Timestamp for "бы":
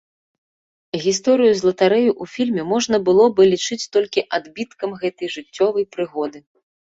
3.41-3.47